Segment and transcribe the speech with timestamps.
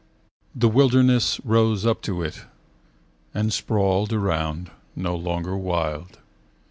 [0.55, 2.45] The wilderness rose up to it,
[3.35, 6.17] And sprawled around, no longer wild.